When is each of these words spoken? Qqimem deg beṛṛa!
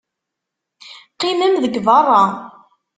Qqimem 1.13 1.53
deg 1.63 1.75
beṛṛa! 1.85 2.23